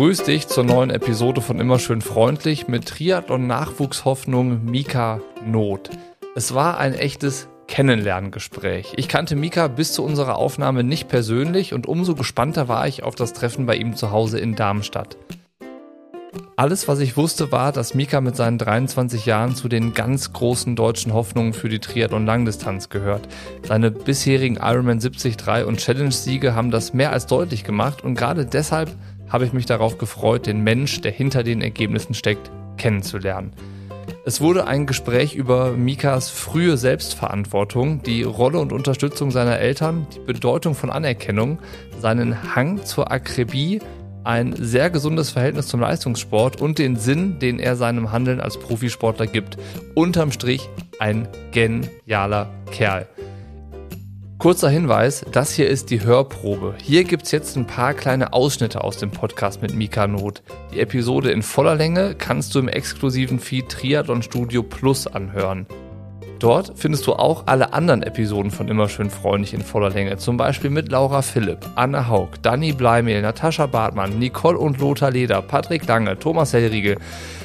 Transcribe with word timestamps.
grüße 0.00 0.24
dich 0.24 0.48
zur 0.48 0.64
neuen 0.64 0.88
Episode 0.88 1.42
von 1.42 1.60
Immer 1.60 1.78
schön 1.78 2.00
freundlich 2.00 2.68
mit 2.68 2.86
Triathlon-Nachwuchshoffnung 2.86 4.64
Mika 4.64 5.20
Not. 5.44 5.90
Es 6.34 6.54
war 6.54 6.78
ein 6.78 6.94
echtes 6.94 7.48
Kennenlerngespräch. 7.68 8.94
Ich 8.96 9.08
kannte 9.08 9.36
Mika 9.36 9.68
bis 9.68 9.92
zu 9.92 10.02
unserer 10.02 10.38
Aufnahme 10.38 10.84
nicht 10.84 11.08
persönlich 11.08 11.74
und 11.74 11.86
umso 11.86 12.14
gespannter 12.14 12.66
war 12.66 12.88
ich 12.88 13.02
auf 13.02 13.14
das 13.14 13.34
Treffen 13.34 13.66
bei 13.66 13.76
ihm 13.76 13.94
zu 13.94 14.10
Hause 14.10 14.38
in 14.38 14.56
Darmstadt. 14.56 15.18
Alles, 16.56 16.88
was 16.88 17.00
ich 17.00 17.18
wusste, 17.18 17.52
war, 17.52 17.70
dass 17.70 17.94
Mika 17.94 18.22
mit 18.22 18.36
seinen 18.36 18.56
23 18.56 19.26
Jahren 19.26 19.54
zu 19.54 19.68
den 19.68 19.92
ganz 19.92 20.32
großen 20.32 20.76
deutschen 20.76 21.12
Hoffnungen 21.12 21.52
für 21.52 21.68
die 21.68 21.78
Triathlon-Langdistanz 21.78 22.88
gehört. 22.88 23.28
Seine 23.68 23.90
bisherigen 23.90 24.56
Ironman 24.56 24.98
73 24.98 25.66
und 25.66 25.76
Challenge-Siege 25.76 26.54
haben 26.54 26.70
das 26.70 26.94
mehr 26.94 27.12
als 27.12 27.26
deutlich 27.26 27.64
gemacht 27.64 28.02
und 28.02 28.14
gerade 28.14 28.46
deshalb 28.46 28.90
habe 29.30 29.46
ich 29.46 29.52
mich 29.52 29.66
darauf 29.66 29.96
gefreut, 29.96 30.46
den 30.46 30.60
Mensch, 30.62 31.00
der 31.00 31.12
hinter 31.12 31.42
den 31.42 31.62
Ergebnissen 31.62 32.14
steckt, 32.14 32.50
kennenzulernen. 32.76 33.52
Es 34.24 34.40
wurde 34.40 34.66
ein 34.66 34.86
Gespräch 34.86 35.34
über 35.34 35.72
Mikas 35.72 36.28
frühe 36.28 36.76
Selbstverantwortung, 36.76 38.02
die 38.02 38.22
Rolle 38.22 38.58
und 38.58 38.72
Unterstützung 38.72 39.30
seiner 39.30 39.58
Eltern, 39.58 40.06
die 40.14 40.20
Bedeutung 40.20 40.74
von 40.74 40.90
Anerkennung, 40.90 41.58
seinen 42.00 42.54
Hang 42.54 42.84
zur 42.84 43.10
Akribie, 43.10 43.80
ein 44.24 44.54
sehr 44.56 44.90
gesundes 44.90 45.30
Verhältnis 45.30 45.68
zum 45.68 45.80
Leistungssport 45.80 46.60
und 46.60 46.78
den 46.78 46.96
Sinn, 46.96 47.38
den 47.38 47.58
er 47.58 47.76
seinem 47.76 48.12
Handeln 48.12 48.40
als 48.40 48.58
Profisportler 48.58 49.26
gibt. 49.26 49.56
Unterm 49.94 50.32
Strich 50.32 50.68
ein 50.98 51.26
genialer 51.52 52.50
Kerl. 52.70 53.06
Kurzer 54.40 54.70
Hinweis, 54.70 55.22
das 55.30 55.52
hier 55.52 55.68
ist 55.68 55.90
die 55.90 56.02
Hörprobe. 56.02 56.74
Hier 56.82 57.04
gibt's 57.04 57.30
jetzt 57.30 57.58
ein 57.58 57.66
paar 57.66 57.92
kleine 57.92 58.32
Ausschnitte 58.32 58.82
aus 58.82 58.96
dem 58.96 59.10
Podcast 59.10 59.60
mit 59.60 59.74
Mika 59.74 60.06
Not. 60.06 60.42
Die 60.72 60.80
Episode 60.80 61.30
in 61.30 61.42
voller 61.42 61.74
Länge 61.74 62.14
kannst 62.14 62.54
du 62.54 62.58
im 62.58 62.68
exklusiven 62.68 63.38
Feed 63.38 63.68
Triathlon 63.68 64.22
Studio 64.22 64.62
Plus 64.62 65.06
anhören. 65.06 65.66
Dort 66.40 66.72
findest 66.74 67.06
du 67.06 67.12
auch 67.12 67.42
alle 67.46 67.74
anderen 67.74 68.02
Episoden 68.02 68.50
von 68.50 68.66
Immer 68.68 68.88
schön 68.88 69.10
freundlich 69.10 69.52
in 69.52 69.60
voller 69.60 69.90
Länge. 69.90 70.16
Zum 70.16 70.38
Beispiel 70.38 70.70
mit 70.70 70.90
Laura 70.90 71.20
Philipp, 71.20 71.58
Anne 71.74 72.08
Haug, 72.08 72.30
Dani 72.40 72.72
Bleimehl, 72.72 73.20
Natascha 73.20 73.66
Bartmann, 73.66 74.18
Nicole 74.18 74.56
und 74.56 74.80
Lothar 74.80 75.10
Leder, 75.10 75.42
Patrick 75.42 75.86
Lange, 75.86 76.18
Thomas 76.18 76.54
Hellriegel, 76.54 76.96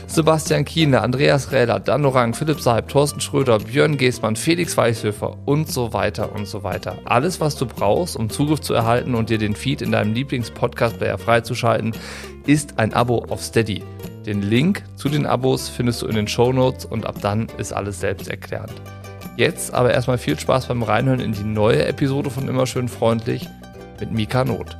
Sebastian 0.07 0.63
Kiene, 0.63 1.01
Andreas 1.01 1.51
Rähler, 1.51 1.81
Dan 1.81 2.05
Orang, 2.05 2.33
Philipp 2.33 2.61
Seib, 2.61 2.87
Thorsten 2.87 3.19
Schröder, 3.19 3.59
Björn 3.59 3.97
Geßmann, 3.97 4.37
Felix 4.37 4.77
Weichhöfer 4.77 5.35
und 5.45 5.69
so 5.69 5.91
weiter 5.91 6.33
und 6.33 6.47
so 6.47 6.63
weiter. 6.63 6.97
Alles, 7.03 7.41
was 7.41 7.57
du 7.57 7.65
brauchst, 7.65 8.15
um 8.15 8.29
Zugriff 8.29 8.61
zu 8.61 8.73
erhalten 8.73 9.13
und 9.13 9.29
dir 9.29 9.39
den 9.39 9.55
Feed 9.55 9.81
in 9.81 9.91
deinem 9.91 10.13
Lieblings-Podcast-Player 10.13 11.17
freizuschalten, 11.17 11.91
ist 12.47 12.79
ein 12.79 12.93
Abo 12.93 13.25
auf 13.27 13.43
Steady. 13.43 13.83
Den 14.25 14.41
Link 14.41 14.83
zu 14.95 15.07
den 15.07 15.27
Abos 15.27 15.69
findest 15.69 16.01
du 16.01 16.07
in 16.07 16.15
den 16.15 16.27
Show 16.27 16.51
Notes 16.51 16.85
und 16.85 17.05
ab 17.05 17.15
dann 17.21 17.47
ist 17.57 17.71
alles 17.71 17.99
selbsterklärend. 17.99 18.73
Jetzt 19.37 19.73
aber 19.73 19.93
erstmal 19.93 20.17
viel 20.17 20.39
Spaß 20.39 20.67
beim 20.67 20.81
Reinhören 20.81 21.19
in 21.19 21.33
die 21.33 21.43
neue 21.43 21.85
Episode 21.85 22.31
von 22.31 22.47
Immer 22.47 22.65
schön 22.65 22.89
freundlich 22.89 23.47
mit 23.99 24.11
Mika 24.11 24.43
Not. 24.43 24.77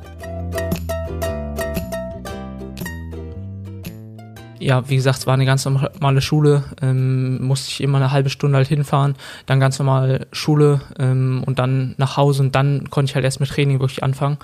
ja, 4.58 4.88
wie 4.88 4.96
gesagt, 4.96 5.18
es 5.18 5.26
war 5.28 5.34
eine 5.34 5.44
ganz 5.44 5.64
normale 5.64 6.20
Schule, 6.20 6.64
ähm, 6.82 7.40
musste 7.40 7.68
ich 7.68 7.80
immer 7.80 7.98
eine 7.98 8.10
halbe 8.10 8.30
Stunde 8.30 8.56
halt 8.56 8.66
hinfahren, 8.66 9.14
dann 9.46 9.60
ganz 9.60 9.78
normal 9.78 10.26
Schule 10.32 10.80
ähm, 10.98 11.44
und 11.46 11.60
dann 11.60 11.94
nach 11.98 12.16
Hause 12.16 12.42
und 12.42 12.56
dann 12.56 12.90
konnte 12.90 13.10
ich 13.10 13.14
halt 13.14 13.24
erst 13.24 13.38
mit 13.38 13.48
Training 13.48 13.78
wirklich 13.78 14.02
anfangen. 14.02 14.38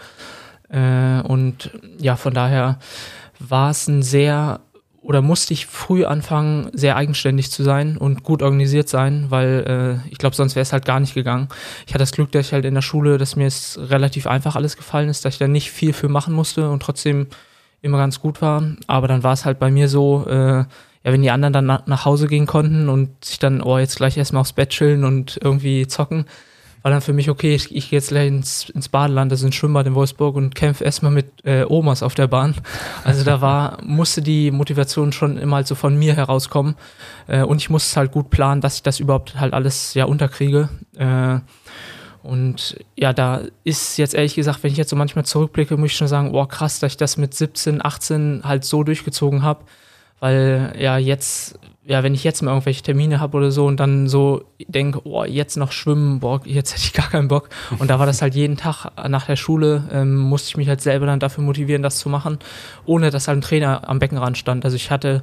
Äh, 0.68 1.22
und 1.22 1.72
ja, 1.98 2.14
von 2.14 2.34
daher 2.34 2.78
war 3.40 3.70
es 3.70 3.88
ein 3.88 4.02
sehr 4.02 4.60
oder 5.02 5.20
musste 5.20 5.52
ich 5.52 5.66
früh 5.66 6.04
anfangen, 6.04 6.70
sehr 6.72 6.96
eigenständig 6.96 7.50
zu 7.50 7.64
sein 7.64 7.96
und 7.96 8.22
gut 8.22 8.42
organisiert 8.42 8.88
sein, 8.88 9.26
weil 9.30 10.00
äh, 10.06 10.08
ich 10.10 10.18
glaube, 10.18 10.36
sonst 10.36 10.54
wäre 10.54 10.62
es 10.62 10.72
halt 10.72 10.84
gar 10.84 11.00
nicht 11.00 11.14
gegangen. 11.14 11.48
Ich 11.86 11.92
hatte 11.92 12.02
das 12.02 12.12
Glück, 12.12 12.30
dass 12.30 12.46
ich 12.46 12.52
halt 12.52 12.64
in 12.64 12.74
der 12.74 12.82
Schule, 12.82 13.18
dass 13.18 13.34
mir 13.34 13.48
es 13.48 13.78
relativ 13.80 14.28
einfach 14.28 14.54
alles 14.54 14.76
gefallen 14.76 15.08
ist, 15.08 15.24
dass 15.24 15.34
ich 15.34 15.38
da 15.38 15.48
nicht 15.48 15.72
viel 15.72 15.92
für 15.92 16.08
machen 16.08 16.32
musste 16.32 16.70
und 16.70 16.82
trotzdem 16.82 17.26
immer 17.82 17.98
ganz 17.98 18.20
gut 18.20 18.40
war. 18.40 18.62
Aber 18.86 19.08
dann 19.08 19.24
war 19.24 19.32
es 19.32 19.44
halt 19.44 19.58
bei 19.58 19.72
mir 19.72 19.88
so, 19.88 20.24
äh, 20.28 20.64
ja, 21.04 21.12
wenn 21.12 21.22
die 21.22 21.32
anderen 21.32 21.52
dann 21.52 21.66
na 21.66 21.82
nach 21.86 22.04
Hause 22.04 22.28
gehen 22.28 22.46
konnten 22.46 22.88
und 22.88 23.24
sich 23.24 23.40
dann, 23.40 23.60
oh, 23.60 23.78
jetzt 23.78 23.96
gleich 23.96 24.16
erstmal 24.16 24.42
aufs 24.42 24.52
Bett 24.52 24.70
chillen 24.70 25.02
und 25.02 25.38
irgendwie 25.42 25.88
zocken, 25.88 26.26
war 26.82 26.90
dann 26.90 27.00
für 27.00 27.12
mich 27.12 27.30
okay, 27.30 27.54
ich, 27.54 27.74
ich 27.74 27.90
gehe 27.90 27.98
jetzt 27.98 28.08
gleich 28.08 28.28
ins, 28.28 28.68
ins 28.70 28.88
Badeland, 28.88 29.30
das 29.30 29.40
ist 29.40 29.46
ein 29.46 29.52
Schwimmbad 29.52 29.86
in 29.86 29.94
Wolfsburg 29.94 30.34
und 30.34 30.54
kämpfe 30.54 30.84
erstmal 30.84 31.12
mit 31.12 31.26
äh, 31.44 31.64
Omas 31.64 32.02
auf 32.02 32.14
der 32.14 32.26
Bahn. 32.26 32.54
Also 33.04 33.24
da 33.24 33.40
war, 33.40 33.78
musste 33.84 34.20
die 34.20 34.50
Motivation 34.50 35.12
schon 35.12 35.38
immer 35.38 35.56
halt 35.56 35.66
so 35.66 35.74
von 35.74 35.96
mir 35.96 36.14
herauskommen. 36.14 36.74
Äh, 37.28 37.42
und 37.42 37.58
ich 37.58 37.70
musste 37.70 37.96
halt 37.96 38.12
gut 38.12 38.30
planen, 38.30 38.60
dass 38.60 38.76
ich 38.76 38.82
das 38.82 39.00
überhaupt 39.00 39.38
halt 39.38 39.54
alles 39.54 39.94
ja 39.94 40.06
unterkriege. 40.06 40.68
Äh, 40.96 41.38
und 42.22 42.76
ja, 42.96 43.12
da 43.12 43.42
ist 43.64 43.96
jetzt 43.96 44.14
ehrlich 44.14 44.34
gesagt, 44.34 44.62
wenn 44.62 44.70
ich 44.70 44.78
jetzt 44.78 44.90
so 44.90 44.96
manchmal 44.96 45.24
zurückblicke, 45.24 45.76
muss 45.76 45.90
ich 45.90 45.96
schon 45.96 46.08
sagen, 46.08 46.30
oh 46.34 46.46
krass, 46.46 46.78
dass 46.78 46.92
ich 46.92 46.96
das 46.96 47.16
mit 47.16 47.34
17, 47.34 47.84
18 47.84 48.42
halt 48.44 48.64
so 48.64 48.84
durchgezogen 48.84 49.42
habe. 49.42 49.64
Weil 50.20 50.74
ja 50.78 50.98
jetzt 50.98 51.58
ja, 51.84 52.04
wenn 52.04 52.14
ich 52.14 52.22
jetzt 52.22 52.42
mal 52.42 52.52
irgendwelche 52.52 52.82
Termine 52.82 53.18
habe 53.18 53.36
oder 53.36 53.50
so 53.50 53.66
und 53.66 53.80
dann 53.80 54.06
so 54.08 54.44
denke, 54.68 55.00
oh, 55.04 55.24
jetzt 55.24 55.56
noch 55.56 55.72
schwimmen, 55.72 56.20
boah, 56.20 56.40
jetzt 56.44 56.72
hätte 56.72 56.84
ich 56.84 56.92
gar 56.92 57.10
keinen 57.10 57.28
Bock. 57.28 57.48
Und 57.78 57.90
da 57.90 57.98
war 57.98 58.06
das 58.06 58.22
halt 58.22 58.34
jeden 58.34 58.56
Tag 58.56 58.86
nach 59.08 59.26
der 59.26 59.36
Schule, 59.36 59.84
ähm, 59.90 60.16
musste 60.16 60.48
ich 60.48 60.56
mich 60.56 60.68
halt 60.68 60.80
selber 60.80 61.06
dann 61.06 61.18
dafür 61.18 61.42
motivieren, 61.42 61.82
das 61.82 61.98
zu 61.98 62.08
machen, 62.08 62.38
ohne 62.84 63.10
dass 63.10 63.26
halt 63.26 63.38
ein 63.38 63.42
Trainer 63.42 63.88
am 63.88 63.98
Beckenrand 63.98 64.38
stand. 64.38 64.64
Also 64.64 64.76
ich 64.76 64.90
hatte 64.90 65.22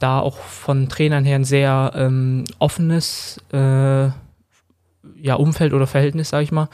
da 0.00 0.18
auch 0.18 0.38
von 0.38 0.88
Trainern 0.88 1.24
her 1.24 1.36
ein 1.36 1.44
sehr 1.44 1.92
ähm, 1.94 2.44
offenes 2.58 3.40
äh, 3.52 4.08
ja, 5.22 5.34
Umfeld 5.36 5.72
oder 5.72 5.86
Verhältnis, 5.86 6.30
sage 6.30 6.42
ich 6.42 6.52
mal. 6.52 6.68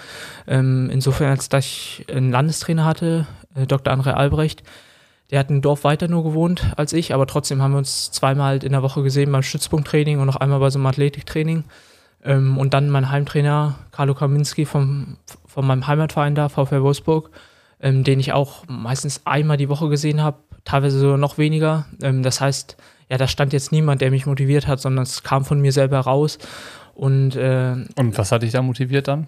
Ähm, 0.46 0.88
insofern, 0.90 1.28
als 1.28 1.50
dass 1.50 1.66
ich 1.66 2.06
einen 2.10 2.30
Landestrainer 2.30 2.86
hatte, 2.86 3.26
äh, 3.54 3.66
Dr. 3.66 3.92
André 3.92 4.12
Albrecht, 4.12 4.62
der 5.30 5.40
hat 5.40 5.50
ein 5.50 5.60
Dorf 5.60 5.84
weiter 5.84 6.08
nur 6.08 6.24
gewohnt 6.24 6.72
als 6.76 6.92
ich, 6.92 7.12
aber 7.12 7.26
trotzdem 7.26 7.62
haben 7.62 7.72
wir 7.72 7.78
uns 7.78 8.10
zweimal 8.10 8.62
in 8.64 8.72
der 8.72 8.82
Woche 8.82 9.02
gesehen 9.02 9.30
beim 9.30 9.42
Stützpunkttraining 9.42 10.20
und 10.20 10.26
noch 10.26 10.36
einmal 10.36 10.60
bei 10.60 10.70
so 10.70 10.78
einem 10.78 10.86
Athletiktraining. 10.86 11.64
Ähm, 12.24 12.58
und 12.58 12.74
dann 12.74 12.90
mein 12.90 13.10
Heimtrainer 13.10 13.78
Carlo 13.90 14.14
Kaminski 14.14 14.64
vom, 14.64 15.18
von 15.46 15.66
meinem 15.66 15.86
Heimatverein 15.86 16.34
da, 16.34 16.48
VfL 16.48 16.82
Wolfsburg, 16.82 17.30
ähm, 17.80 18.04
den 18.04 18.20
ich 18.20 18.32
auch 18.32 18.64
meistens 18.68 19.22
einmal 19.24 19.56
die 19.56 19.68
Woche 19.68 19.88
gesehen 19.88 20.22
habe, 20.22 20.38
teilweise 20.64 20.98
sogar 20.98 21.18
noch 21.18 21.38
weniger. 21.38 21.86
Ähm, 22.02 22.22
das 22.22 22.40
heißt, 22.40 22.76
ja, 23.10 23.18
da 23.18 23.28
stand 23.28 23.52
jetzt 23.52 23.72
niemand, 23.72 24.00
der 24.00 24.10
mich 24.10 24.26
motiviert 24.26 24.66
hat, 24.66 24.80
sondern 24.80 25.04
es 25.04 25.22
kam 25.22 25.44
von 25.44 25.60
mir 25.60 25.72
selber 25.72 26.00
raus. 26.00 26.38
Und, 26.94 27.36
äh, 27.36 27.76
und 27.96 28.18
was 28.18 28.32
hat 28.32 28.42
dich 28.42 28.52
da 28.52 28.62
motiviert 28.62 29.08
dann? 29.08 29.26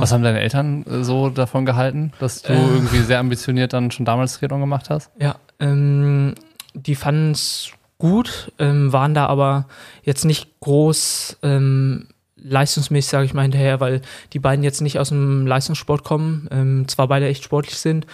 Was 0.00 0.12
haben 0.12 0.22
deine 0.22 0.40
Eltern 0.40 0.84
äh, 0.86 1.04
so 1.04 1.30
davon 1.30 1.64
gehalten, 1.66 2.12
dass 2.18 2.42
du 2.42 2.52
äh, 2.52 2.56
irgendwie 2.56 3.00
sehr 3.00 3.18
ambitioniert 3.18 3.72
dann 3.72 3.90
schon 3.90 4.06
damals 4.06 4.38
Triathlon 4.38 4.60
gemacht 4.60 4.90
hast? 4.90 5.10
Ja, 5.20 5.36
ähm, 5.60 6.34
die 6.74 6.94
fanden 6.94 7.32
es 7.32 7.70
gut, 7.98 8.52
ähm, 8.58 8.92
waren 8.92 9.14
da 9.14 9.26
aber 9.26 9.66
jetzt 10.02 10.24
nicht 10.24 10.60
groß 10.60 11.38
ähm, 11.42 12.08
leistungsmäßig, 12.36 13.10
sage 13.10 13.24
ich 13.24 13.34
mal, 13.34 13.42
hinterher, 13.42 13.80
weil 13.80 14.00
die 14.32 14.38
beiden 14.38 14.64
jetzt 14.64 14.80
nicht 14.80 14.98
aus 14.98 15.08
dem 15.08 15.46
Leistungssport 15.46 16.04
kommen, 16.04 16.48
ähm, 16.50 16.88
zwar 16.88 17.08
beide 17.08 17.26
echt 17.26 17.44
sportlich 17.44 17.76
sind, 17.76 18.06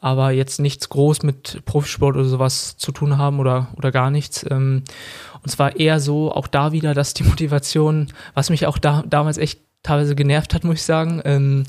aber 0.00 0.30
jetzt 0.30 0.60
nichts 0.60 0.88
groß 0.88 1.22
mit 1.22 1.64
Profisport 1.64 2.16
oder 2.16 2.24
sowas 2.24 2.76
zu 2.76 2.92
tun 2.92 3.18
haben 3.18 3.38
oder, 3.38 3.68
oder 3.76 3.90
gar 3.90 4.10
nichts. 4.10 4.44
Ähm, 4.50 4.82
und 5.42 5.50
zwar 5.50 5.76
eher 5.76 6.00
so, 6.00 6.32
auch 6.32 6.46
da 6.46 6.72
wieder, 6.72 6.94
dass 6.94 7.14
die 7.14 7.24
Motivation, 7.24 8.08
was 8.34 8.50
mich 8.50 8.66
auch 8.66 8.78
da, 8.78 9.02
damals 9.06 9.38
echt 9.38 9.60
teilweise 9.82 10.14
genervt 10.14 10.52
hat, 10.52 10.62
muss 10.62 10.76
ich 10.76 10.82
sagen, 10.82 11.22
ähm, 11.24 11.64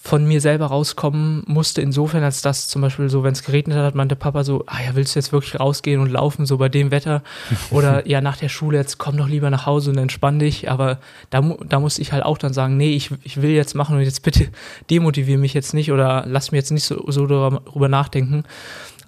von 0.00 0.24
mir 0.24 0.40
selber 0.40 0.66
rauskommen 0.66 1.42
musste, 1.48 1.82
insofern, 1.82 2.22
als 2.22 2.40
das 2.40 2.68
zum 2.68 2.80
Beispiel 2.80 3.08
so, 3.08 3.24
wenn 3.24 3.32
es 3.32 3.42
geregnet 3.42 3.76
hat, 3.76 3.96
meinte 3.96 4.14
Papa 4.14 4.44
so, 4.44 4.62
ah 4.66 4.78
ja, 4.84 4.94
willst 4.94 5.14
du 5.14 5.18
jetzt 5.18 5.32
wirklich 5.32 5.58
rausgehen 5.58 6.00
und 6.00 6.08
laufen, 6.08 6.46
so 6.46 6.58
bei 6.58 6.68
dem 6.68 6.92
Wetter? 6.92 7.22
Oder 7.70 8.06
ja, 8.06 8.20
nach 8.20 8.36
der 8.36 8.48
Schule, 8.48 8.78
jetzt 8.78 8.98
komm 8.98 9.16
doch 9.16 9.28
lieber 9.28 9.50
nach 9.50 9.66
Hause 9.66 9.90
und 9.90 9.98
entspann 9.98 10.38
dich. 10.38 10.70
Aber 10.70 10.98
da, 11.30 11.56
da 11.68 11.80
musste 11.80 12.02
ich 12.02 12.12
halt 12.12 12.24
auch 12.24 12.38
dann 12.38 12.52
sagen, 12.52 12.76
nee, 12.76 12.94
ich, 12.94 13.10
ich 13.24 13.42
will 13.42 13.50
jetzt 13.50 13.74
machen 13.74 13.96
und 13.96 14.02
jetzt 14.02 14.22
bitte 14.22 14.48
demotiviere 14.90 15.38
mich 15.38 15.52
jetzt 15.52 15.74
nicht 15.74 15.90
oder 15.90 16.24
lass 16.26 16.52
mir 16.52 16.58
jetzt 16.58 16.70
nicht 16.70 16.84
so, 16.84 17.04
so 17.10 17.26
darüber 17.26 17.88
nachdenken. 17.88 18.44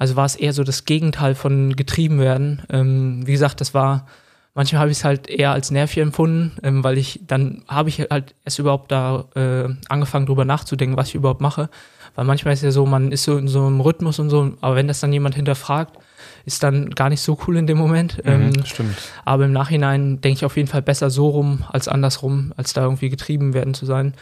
Also 0.00 0.16
war 0.16 0.26
es 0.26 0.34
eher 0.34 0.52
so 0.52 0.64
das 0.64 0.84
Gegenteil 0.84 1.36
von 1.36 1.76
getrieben 1.76 2.18
werden. 2.18 2.62
Ähm, 2.70 3.24
wie 3.24 3.32
gesagt, 3.32 3.60
das 3.60 3.72
war 3.72 4.06
Manchmal 4.54 4.80
habe 4.80 4.90
ich 4.90 4.98
es 4.98 5.04
halt 5.04 5.28
eher 5.28 5.52
als 5.52 5.70
nervig 5.70 5.98
empfunden, 5.98 6.56
ähm, 6.62 6.82
weil 6.82 6.98
ich 6.98 7.20
dann 7.26 7.62
habe 7.68 7.88
ich 7.88 8.00
halt 8.10 8.34
erst 8.44 8.58
überhaupt 8.58 8.90
da 8.90 9.26
äh, 9.36 9.68
angefangen 9.88 10.26
drüber 10.26 10.44
nachzudenken, 10.44 10.96
was 10.96 11.08
ich 11.08 11.14
überhaupt 11.14 11.40
mache. 11.40 11.70
Weil 12.14 12.24
manchmal 12.24 12.54
ist 12.54 12.64
ja 12.64 12.72
so, 12.72 12.84
man 12.84 13.12
ist 13.12 13.22
so 13.22 13.38
in 13.38 13.46
so 13.46 13.64
einem 13.64 13.80
Rhythmus 13.80 14.18
und 14.18 14.30
so, 14.30 14.52
aber 14.60 14.74
wenn 14.74 14.88
das 14.88 14.98
dann 14.98 15.12
jemand 15.12 15.36
hinterfragt, 15.36 15.96
ist 16.44 16.62
dann 16.62 16.90
gar 16.90 17.10
nicht 17.10 17.20
so 17.20 17.38
cool 17.46 17.56
in 17.56 17.66
dem 17.66 17.78
Moment. 17.78 18.24
Mhm, 18.24 18.30
ähm, 18.30 18.64
stimmt. 18.64 18.96
Aber 19.24 19.44
im 19.44 19.52
Nachhinein 19.52 20.20
denke 20.20 20.38
ich 20.38 20.44
auf 20.44 20.56
jeden 20.56 20.68
Fall 20.68 20.82
besser 20.82 21.10
so 21.10 21.28
rum 21.28 21.64
als 21.70 21.86
andersrum, 21.86 22.52
als 22.56 22.72
da 22.72 22.82
irgendwie 22.82 23.10
getrieben 23.10 23.54
werden 23.54 23.74
zu 23.74 23.86
sein. 23.86 24.14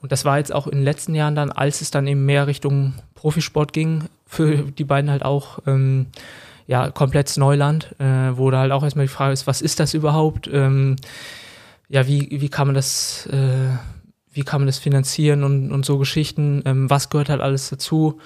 Und 0.00 0.12
das 0.12 0.24
war 0.24 0.38
jetzt 0.38 0.54
auch 0.54 0.66
in 0.66 0.78
den 0.78 0.84
letzten 0.84 1.14
Jahren 1.14 1.34
dann, 1.34 1.52
als 1.52 1.80
es 1.80 1.90
dann 1.90 2.06
eben 2.06 2.24
mehr 2.24 2.46
Richtung 2.46 2.94
Profisport 3.14 3.72
ging, 3.72 4.04
für 4.26 4.56
die 4.56 4.84
beiden 4.84 5.10
halt 5.10 5.24
auch 5.24 5.58
ähm, 5.66 6.06
ja, 6.66 6.90
komplettes 6.90 7.36
Neuland, 7.36 7.94
äh, 7.98 8.36
wo 8.36 8.50
da 8.50 8.60
halt 8.60 8.72
auch 8.72 8.82
erstmal 8.82 9.06
die 9.06 9.12
Frage 9.12 9.32
ist, 9.32 9.46
was 9.46 9.62
ist 9.62 9.80
das 9.80 9.94
überhaupt? 9.94 10.48
Ähm, 10.52 10.96
ja, 11.88 12.06
wie, 12.06 12.28
wie 12.30 12.48
kann 12.48 12.68
man 12.68 12.74
das, 12.74 13.26
äh, 13.26 13.68
wie 14.32 14.42
kann 14.42 14.62
man 14.62 14.66
das 14.66 14.78
finanzieren 14.78 15.44
und, 15.44 15.72
und 15.72 15.84
so 15.84 15.98
Geschichten, 15.98 16.62
ähm, 16.64 16.88
was 16.88 17.10
gehört 17.10 17.28
halt 17.28 17.40
alles 17.40 17.68
dazu? 17.68 18.20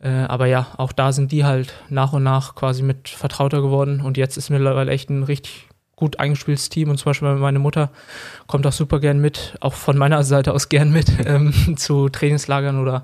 Äh, 0.00 0.08
aber 0.08 0.46
ja, 0.46 0.66
auch 0.76 0.92
da 0.92 1.12
sind 1.12 1.32
die 1.32 1.44
halt 1.44 1.74
nach 1.88 2.12
und 2.12 2.22
nach 2.22 2.54
quasi 2.54 2.82
mit 2.82 3.08
vertrauter 3.08 3.62
geworden 3.62 4.00
und 4.00 4.16
jetzt 4.16 4.36
ist 4.36 4.50
mittlerweile 4.50 4.90
echt 4.90 5.10
ein 5.10 5.22
richtig 5.22 5.68
gut 5.96 6.18
eingespieltes 6.18 6.68
Team 6.68 6.90
und 6.90 6.98
zum 6.98 7.10
Beispiel 7.10 7.34
meine 7.36 7.58
Mutter 7.58 7.90
kommt 8.46 8.66
auch 8.66 8.72
super 8.72 9.00
gern 9.00 9.20
mit, 9.20 9.56
auch 9.60 9.74
von 9.74 9.96
meiner 9.96 10.24
Seite 10.24 10.52
aus 10.52 10.68
gern 10.68 10.92
mit 10.92 11.06
ähm, 11.26 11.76
zu 11.76 12.08
Trainingslagern 12.08 12.80
oder 12.80 13.02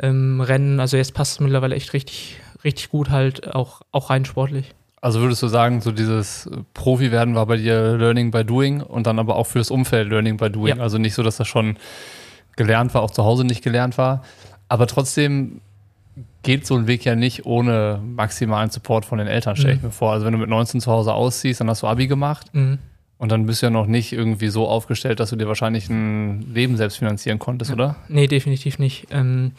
ähm, 0.00 0.40
Rennen. 0.40 0.80
Also 0.80 0.96
jetzt 0.96 1.14
passt 1.14 1.32
es 1.32 1.40
mittlerweile 1.40 1.74
echt 1.74 1.92
richtig, 1.92 2.38
richtig 2.68 2.90
gut 2.90 3.10
halt 3.10 3.54
auch, 3.54 3.80
auch 3.90 4.10
rein 4.10 4.24
sportlich. 4.24 4.74
Also 5.00 5.20
würdest 5.20 5.42
du 5.42 5.48
sagen, 5.48 5.80
so 5.80 5.90
dieses 5.90 6.50
Profi 6.74 7.10
werden 7.10 7.34
war 7.34 7.46
bei 7.46 7.56
dir 7.56 7.96
Learning 7.96 8.30
by 8.30 8.44
Doing 8.44 8.80
und 8.80 9.06
dann 9.06 9.18
aber 9.18 9.36
auch 9.36 9.46
fürs 9.46 9.70
Umfeld 9.70 10.10
Learning 10.10 10.36
by 10.36 10.50
Doing. 10.50 10.76
Ja. 10.76 10.82
Also 10.82 10.98
nicht 10.98 11.14
so, 11.14 11.22
dass 11.22 11.36
das 11.36 11.48
schon 11.48 11.78
gelernt 12.56 12.92
war, 12.94 13.02
auch 13.02 13.10
zu 13.10 13.24
Hause 13.24 13.44
nicht 13.44 13.62
gelernt 13.62 13.96
war. 13.96 14.22
Aber 14.68 14.86
trotzdem 14.86 15.60
geht 16.42 16.66
so 16.66 16.76
ein 16.76 16.86
Weg 16.86 17.04
ja 17.04 17.14
nicht 17.14 17.46
ohne 17.46 18.00
maximalen 18.04 18.70
Support 18.70 19.04
von 19.04 19.18
den 19.18 19.28
Eltern, 19.28 19.56
stelle 19.56 19.74
ich 19.74 19.80
mhm. 19.80 19.86
mir 19.86 19.92
vor. 19.92 20.12
Also 20.12 20.26
wenn 20.26 20.32
du 20.32 20.38
mit 20.38 20.48
19 20.48 20.80
zu 20.80 20.90
Hause 20.90 21.14
ausziehst, 21.14 21.60
dann 21.60 21.70
hast 21.70 21.82
du 21.82 21.86
Abi 21.86 22.08
gemacht 22.08 22.52
mhm. 22.52 22.78
und 23.18 23.30
dann 23.30 23.46
bist 23.46 23.62
du 23.62 23.66
ja 23.66 23.70
noch 23.70 23.86
nicht 23.86 24.12
irgendwie 24.12 24.48
so 24.48 24.66
aufgestellt, 24.68 25.20
dass 25.20 25.30
du 25.30 25.36
dir 25.36 25.46
wahrscheinlich 25.46 25.88
ein 25.88 26.52
Leben 26.52 26.76
selbst 26.76 26.98
finanzieren 26.98 27.38
konntest, 27.38 27.72
oder? 27.72 27.96
Nee, 28.08 28.26
definitiv 28.26 28.80
nicht. 28.80 29.06
Ähm, 29.10 29.52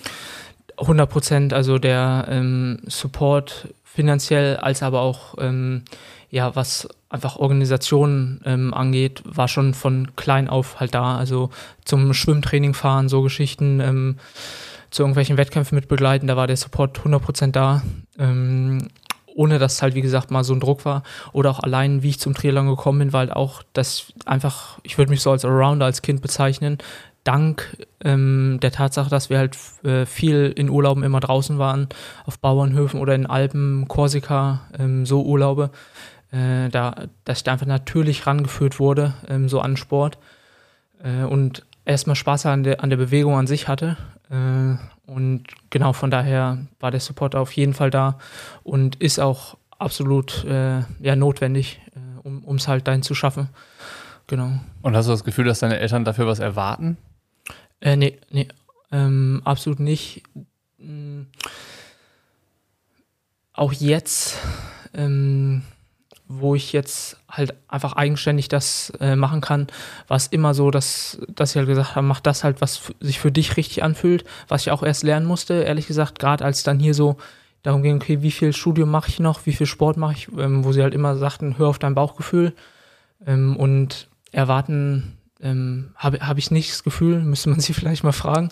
100 0.80 1.10
Prozent, 1.10 1.54
also 1.54 1.78
der 1.78 2.26
ähm, 2.30 2.80
Support 2.88 3.70
finanziell 3.84 4.58
als 4.58 4.84
aber 4.84 5.02
auch 5.02 5.36
ähm, 5.40 5.84
ja 6.30 6.56
was 6.56 6.88
einfach 7.10 7.38
Organisationen 7.38 8.42
ähm, 8.46 8.74
angeht, 8.74 9.22
war 9.26 9.48
schon 9.48 9.74
von 9.74 10.16
klein 10.16 10.48
auf 10.48 10.80
halt 10.80 10.94
da. 10.94 11.18
Also 11.18 11.50
zum 11.84 12.14
Schwimmtraining 12.14 12.74
fahren, 12.74 13.10
so 13.10 13.24
Geschichten, 13.24 13.80
ähm, 13.80 14.18
zu 14.92 15.04
irgendwelchen 15.04 15.38
Wettkämpfen 15.38 15.76
mit 15.76 15.88
begleiten, 15.88 16.28
da 16.28 16.38
war 16.38 16.48
der 16.48 16.58
Support 16.58 17.00
100% 17.00 17.52
da. 17.52 17.82
Ähm, 18.18 18.88
ohne 19.36 19.58
dass 19.58 19.82
halt, 19.82 19.96
wie 19.96 20.02
gesagt, 20.02 20.32
mal 20.32 20.44
so 20.44 20.54
ein 20.54 20.60
Druck 20.60 20.84
war. 20.86 21.04
Oder 21.32 21.52
auch 21.52 21.60
allein, 21.60 22.04
wie 22.04 22.10
ich 22.10 22.20
zum 22.20 22.34
Triathlon 22.34 22.68
gekommen 22.68 23.00
bin, 23.00 23.14
weil 23.14 23.28
halt 23.28 23.36
auch 23.38 23.64
das 23.74 24.12
einfach, 24.26 24.80
ich 24.84 24.98
würde 24.98 25.12
mich 25.12 25.22
so 25.22 25.32
als 25.32 25.46
Allrounder, 25.46 25.86
als 25.86 26.02
Kind 26.02 26.22
bezeichnen, 26.22 26.78
dank 27.30 27.78
ähm, 28.04 28.58
der 28.60 28.72
Tatsache, 28.72 29.12
dass 29.12 29.30
wir 29.30 29.38
halt 29.38 29.56
äh, 29.84 30.08
viel 30.08 30.52
in 30.56 30.68
Urlauben 30.68 31.04
immer 31.04 31.20
draußen 31.20 31.60
waren, 31.60 31.88
auf 32.26 32.40
Bauernhöfen 32.40 33.00
oder 33.00 33.14
in 33.14 33.28
Alpen, 33.28 33.88
Korsika, 33.88 34.62
ähm, 34.80 35.06
so 35.06 35.22
Urlaube, 35.22 35.70
äh, 36.32 36.70
da, 36.70 36.96
dass 37.26 37.38
ich 37.38 37.44
da 37.44 37.52
einfach 37.52 37.68
natürlich 37.68 38.26
rangeführt 38.26 38.80
wurde, 38.80 39.14
ähm, 39.28 39.48
so 39.48 39.62
an 39.62 39.78
Sport. 39.78 40.18
Äh, 41.04 41.24
und 41.24 41.68
erstmal 41.86 42.16
Spaß 42.16 42.48
an 42.48 42.64
der, 42.64 42.84
an 42.84 42.90
der 42.90 42.98
Bewegung 42.98 43.36
an 43.36 43.46
sich 43.46 43.68
hatte. 43.68 43.98
Äh, 44.32 44.78
und 45.06 45.44
genau 45.70 45.94
von 45.94 46.10
daher 46.10 46.58
war 46.80 46.90
der 46.90 47.00
Support 47.00 47.36
auf 47.36 47.52
jeden 47.52 47.76
Fall 47.76 47.92
da 47.92 48.18
und 48.64 48.96
ist 48.96 49.20
auch 49.20 49.56
absolut 49.78 50.46
äh, 50.46 50.80
ja, 51.00 51.16
notwendig, 51.16 51.80
äh, 51.94 52.28
um 52.28 52.56
es 52.56 52.68
halt 52.68 52.88
dahin 52.88 53.04
zu 53.04 53.14
schaffen. 53.14 53.50
Genau. 54.26 54.50
Und 54.82 54.96
hast 54.96 55.06
du 55.06 55.12
das 55.12 55.24
Gefühl, 55.24 55.46
dass 55.46 55.60
deine 55.60 55.80
Eltern 55.80 56.06
dafür 56.06 56.26
was 56.26 56.40
erwarten? 56.40 56.98
Äh, 57.82 57.96
nee, 57.96 58.20
nee, 58.30 58.48
ähm, 58.92 59.42
absolut 59.46 59.80
nicht. 59.80 60.24
Mhm. 60.78 61.28
Auch 63.54 63.74
jetzt, 63.74 64.38
ähm, 64.94 65.64
wo 66.28 66.56
ich 66.56 66.72
jetzt 66.74 67.18
halt 67.30 67.56
einfach 67.68 67.94
eigenständig 67.94 68.48
das 68.48 68.94
äh, 69.00 69.16
machen 69.16 69.42
kann, 69.42 69.68
war 70.08 70.18
es 70.18 70.28
immer 70.28 70.54
so, 70.54 70.72
dass, 70.72 71.20
dass 71.28 71.52
ich 71.52 71.58
halt 71.58 71.68
gesagt 71.68 71.96
habe, 71.96 72.08
mach 72.08 72.20
das 72.20 72.44
halt, 72.44 72.62
was 72.62 72.94
sich 73.00 73.20
für 73.20 73.32
dich 73.32 73.58
richtig 73.58 73.84
anfühlt, 73.84 74.24
was 74.48 74.62
ich 74.62 74.72
auch 74.72 74.84
erst 74.84 75.04
lernen 75.04 75.26
musste, 75.26 75.64
ehrlich 75.64 75.88
gesagt, 75.88 76.20
gerade 76.20 76.46
als 76.46 76.64
dann 76.64 76.80
hier 76.80 76.94
so 76.94 77.18
darum 77.64 77.84
ging, 77.84 77.96
okay, 77.96 78.22
wie 78.22 78.32
viel 78.32 78.54
Studium 78.54 78.90
mache 78.90 79.10
ich 79.10 79.20
noch, 79.20 79.46
wie 79.46 79.54
viel 79.54 79.66
Sport 79.68 79.98
mache 79.98 80.14
ich, 80.14 80.30
ähm, 80.38 80.64
wo 80.64 80.72
sie 80.72 80.84
halt 80.84 80.94
immer 80.94 81.18
sagten, 81.18 81.58
hör 81.58 81.68
auf 81.68 81.80
dein 81.80 81.96
Bauchgefühl 81.96 82.54
ähm, 83.26 83.58
und 83.58 84.08
erwarten 84.32 85.19
ähm, 85.42 85.92
habe 85.96 86.20
hab 86.20 86.38
ich 86.38 86.52
nicht 86.52 86.72
das 86.72 86.84
Gefühl, 86.84 87.22
müsste 87.24 87.50
man 87.50 87.60
sie 87.60 87.74
vielleicht 87.74 88.04
mal 88.04 88.12
fragen. 88.12 88.50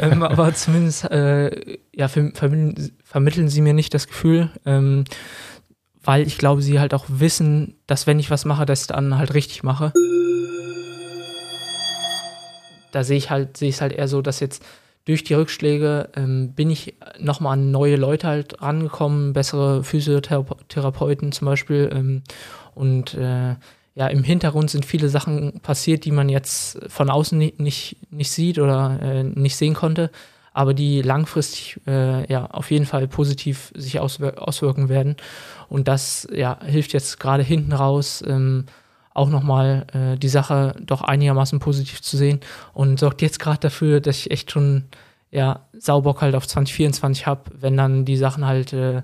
ähm, 0.00 0.22
aber 0.22 0.54
zumindest 0.54 1.10
äh, 1.10 1.78
ja, 1.94 2.08
vermitteln, 2.08 2.92
vermitteln, 3.04 3.48
sie 3.48 3.62
mir 3.62 3.74
nicht 3.74 3.94
das 3.94 4.06
Gefühl, 4.06 4.50
ähm, 4.64 5.04
weil 6.02 6.26
ich 6.26 6.38
glaube, 6.38 6.62
sie 6.62 6.80
halt 6.80 6.94
auch 6.94 7.04
wissen, 7.08 7.76
dass 7.86 8.06
wenn 8.06 8.18
ich 8.18 8.30
was 8.30 8.44
mache, 8.44 8.64
das 8.64 8.86
dann 8.86 9.18
halt 9.18 9.34
richtig 9.34 9.62
mache. 9.62 9.92
Da 12.92 13.04
sehe 13.04 13.18
ich 13.18 13.30
halt, 13.30 13.56
sehe 13.56 13.68
ich 13.68 13.76
es 13.76 13.80
halt 13.80 13.92
eher 13.92 14.08
so, 14.08 14.22
dass 14.22 14.40
jetzt 14.40 14.64
durch 15.04 15.24
die 15.24 15.34
Rückschläge 15.34 16.08
ähm, 16.16 16.52
bin 16.54 16.70
ich 16.70 16.94
nochmal 17.18 17.54
an 17.54 17.70
neue 17.70 17.96
Leute 17.96 18.28
halt 18.28 18.60
rangekommen, 18.62 19.32
bessere 19.32 19.82
Physiotherapeuten 19.82 21.32
zum 21.32 21.46
Beispiel 21.46 21.90
ähm, 21.92 22.22
und 22.74 23.14
äh, 23.14 23.56
ja, 24.00 24.06
im 24.06 24.24
Hintergrund 24.24 24.70
sind 24.70 24.86
viele 24.86 25.10
Sachen 25.10 25.60
passiert, 25.60 26.06
die 26.06 26.10
man 26.10 26.30
jetzt 26.30 26.78
von 26.88 27.10
außen 27.10 27.36
nicht, 27.36 27.60
nicht, 27.60 27.98
nicht 28.10 28.30
sieht 28.30 28.58
oder 28.58 28.98
äh, 29.02 29.24
nicht 29.24 29.56
sehen 29.56 29.74
konnte, 29.74 30.10
aber 30.54 30.72
die 30.72 31.02
langfristig 31.02 31.78
äh, 31.86 32.26
ja 32.32 32.46
auf 32.46 32.70
jeden 32.70 32.86
Fall 32.86 33.06
positiv 33.08 33.70
sich 33.76 34.00
auswir 34.00 34.40
auswirken 34.40 34.88
werden. 34.88 35.16
Und 35.68 35.86
das 35.86 36.26
ja, 36.32 36.58
hilft 36.64 36.94
jetzt 36.94 37.20
gerade 37.20 37.42
hinten 37.42 37.74
raus 37.74 38.24
ähm, 38.26 38.64
auch 39.12 39.28
nochmal 39.28 39.86
äh, 39.92 40.16
die 40.16 40.30
Sache 40.30 40.76
doch 40.80 41.02
einigermaßen 41.02 41.58
positiv 41.58 42.00
zu 42.00 42.16
sehen 42.16 42.40
und 42.72 42.98
sorgt 42.98 43.20
jetzt 43.20 43.38
gerade 43.38 43.60
dafür, 43.60 44.00
dass 44.00 44.16
ich 44.16 44.30
echt 44.30 44.50
schon 44.50 44.84
ja, 45.30 45.66
Saubock 45.78 46.22
halt 46.22 46.34
auf 46.34 46.48
2024 46.48 47.26
habe, 47.26 47.50
wenn 47.60 47.76
dann 47.76 48.06
die 48.06 48.16
Sachen 48.16 48.46
halt 48.46 48.72
äh, 48.72 49.02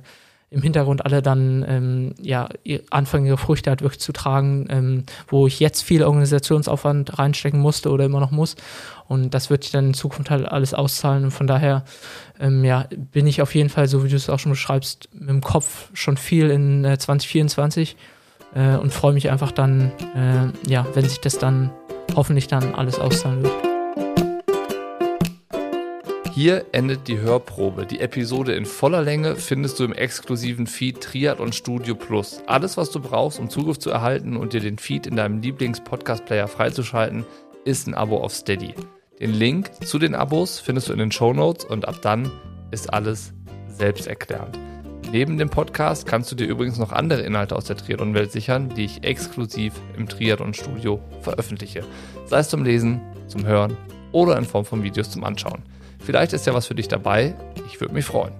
im 0.50 0.62
Hintergrund 0.62 1.04
alle 1.04 1.22
dann 1.22 1.64
ähm, 1.68 2.14
ja, 2.20 2.48
anfangen, 2.90 3.26
ihre 3.26 3.36
Früchte 3.36 3.70
halt 3.70 3.82
wirklich 3.82 4.00
zu 4.00 4.12
tragen, 4.12 4.66
ähm, 4.70 5.04
wo 5.26 5.46
ich 5.46 5.58
jetzt 5.58 5.82
viel 5.82 6.04
Organisationsaufwand 6.04 7.18
reinstecken 7.18 7.58
musste 7.58 7.90
oder 7.90 8.04
immer 8.04 8.20
noch 8.20 8.30
muss. 8.30 8.54
Und 9.08 9.34
das 9.34 9.50
wird 9.50 9.64
sich 9.64 9.72
dann 9.72 9.88
in 9.88 9.94
Zukunft 9.94 10.30
halt 10.30 10.46
alles 10.46 10.72
auszahlen. 10.72 11.24
Und 11.24 11.30
von 11.32 11.48
daher 11.48 11.84
ähm, 12.38 12.64
ja, 12.64 12.86
bin 13.12 13.26
ich 13.26 13.42
auf 13.42 13.54
jeden 13.54 13.70
Fall, 13.70 13.88
so 13.88 14.04
wie 14.04 14.08
du 14.08 14.16
es 14.16 14.30
auch 14.30 14.38
schon 14.38 14.52
beschreibst, 14.52 15.08
mit 15.12 15.28
dem 15.28 15.40
Kopf 15.40 15.90
schon 15.94 16.16
viel 16.16 16.50
in 16.50 16.84
äh, 16.84 16.96
2024 16.96 17.96
äh, 18.54 18.76
und 18.76 18.92
freue 18.92 19.14
mich 19.14 19.30
einfach 19.30 19.50
dann, 19.50 19.90
äh, 20.14 20.70
ja, 20.70 20.86
wenn 20.94 21.08
sich 21.08 21.20
das 21.20 21.38
dann 21.38 21.70
hoffentlich 22.14 22.46
dann 22.46 22.74
alles 22.74 23.00
auszahlen 23.00 23.42
wird. 23.42 23.65
Hier 26.36 26.66
endet 26.72 27.08
die 27.08 27.18
Hörprobe. 27.18 27.86
Die 27.86 28.00
Episode 28.00 28.52
in 28.52 28.66
voller 28.66 29.00
Länge 29.00 29.36
findest 29.36 29.80
du 29.80 29.84
im 29.84 29.94
exklusiven 29.94 30.66
Feed 30.66 31.00
Triathlon 31.00 31.50
Studio 31.50 31.94
Plus. 31.94 32.42
Alles, 32.46 32.76
was 32.76 32.90
du 32.90 33.00
brauchst, 33.00 33.38
um 33.38 33.48
Zugriff 33.48 33.78
zu 33.78 33.88
erhalten 33.88 34.36
und 34.36 34.52
dir 34.52 34.60
den 34.60 34.76
Feed 34.76 35.06
in 35.06 35.16
deinem 35.16 35.40
Lieblings-Podcast-Player 35.40 36.46
freizuschalten, 36.46 37.24
ist 37.64 37.86
ein 37.86 37.94
Abo 37.94 38.18
auf 38.18 38.34
Steady. 38.34 38.74
Den 39.18 39.32
Link 39.32 39.70
zu 39.86 39.98
den 39.98 40.14
Abos 40.14 40.60
findest 40.60 40.90
du 40.90 40.92
in 40.92 40.98
den 40.98 41.10
Show 41.10 41.32
Notes 41.32 41.64
und 41.64 41.88
ab 41.88 42.02
dann 42.02 42.30
ist 42.70 42.92
alles 42.92 43.32
selbsterklärend. 43.68 44.58
Neben 45.10 45.38
dem 45.38 45.48
Podcast 45.48 46.04
kannst 46.04 46.30
du 46.30 46.36
dir 46.36 46.48
übrigens 46.48 46.76
noch 46.76 46.92
andere 46.92 47.22
Inhalte 47.22 47.56
aus 47.56 47.64
der 47.64 47.78
Triathlon-Welt 47.78 48.30
sichern, 48.30 48.68
die 48.68 48.84
ich 48.84 49.04
exklusiv 49.04 49.72
im 49.96 50.06
Triathlon-Studio 50.06 51.00
veröffentliche. 51.22 51.82
Sei 52.26 52.40
es 52.40 52.50
zum 52.50 52.62
Lesen, 52.62 53.00
zum 53.26 53.46
Hören 53.46 53.74
oder 54.12 54.36
in 54.36 54.44
Form 54.44 54.66
von 54.66 54.82
Videos 54.82 55.10
zum 55.10 55.24
Anschauen. 55.24 55.62
Vielleicht 55.98 56.32
ist 56.32 56.46
ja 56.46 56.54
was 56.54 56.66
für 56.66 56.74
dich 56.74 56.88
dabei. 56.88 57.34
Ich 57.66 57.80
würde 57.80 57.94
mich 57.94 58.04
freuen. 58.04 58.32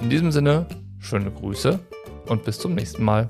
In 0.00 0.10
diesem 0.10 0.32
Sinne, 0.32 0.66
schöne 0.98 1.30
Grüße 1.30 1.78
und 2.26 2.44
bis 2.44 2.58
zum 2.58 2.74
nächsten 2.74 3.04
Mal. 3.04 3.28